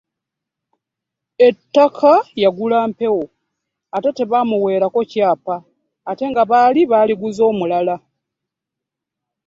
Ettaka 1.47 2.13
yagula 2.43 2.77
mpewo 2.89 3.23
anti 3.95 4.09
tebamuleko 4.17 4.99
kyapa 5.11 5.55
ate 6.09 6.23
nga 6.31 6.43
baali 6.51 6.81
baliguza 6.91 7.45
mulala. 7.59 7.95